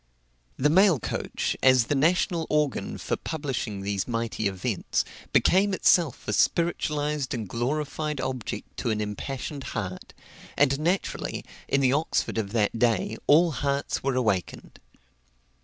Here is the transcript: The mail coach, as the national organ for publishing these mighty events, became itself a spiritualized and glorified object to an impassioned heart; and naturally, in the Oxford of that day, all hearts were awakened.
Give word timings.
The 0.57 0.71
mail 0.71 0.99
coach, 0.99 1.55
as 1.61 1.85
the 1.85 1.93
national 1.93 2.47
organ 2.49 2.97
for 2.97 3.15
publishing 3.15 3.81
these 3.81 4.07
mighty 4.07 4.47
events, 4.47 5.05
became 5.31 5.75
itself 5.75 6.27
a 6.27 6.33
spiritualized 6.33 7.35
and 7.35 7.47
glorified 7.47 8.19
object 8.19 8.77
to 8.77 8.89
an 8.89 8.99
impassioned 8.99 9.63
heart; 9.77 10.15
and 10.57 10.79
naturally, 10.79 11.45
in 11.67 11.81
the 11.81 11.93
Oxford 11.93 12.39
of 12.39 12.51
that 12.53 12.79
day, 12.79 13.15
all 13.27 13.51
hearts 13.51 14.01
were 14.01 14.15
awakened. 14.15 14.79